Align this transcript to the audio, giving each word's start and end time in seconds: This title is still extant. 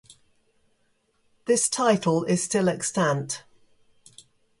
This 1.45 1.69
title 1.69 2.23
is 2.23 2.41
still 2.41 2.67
extant. 2.69 3.43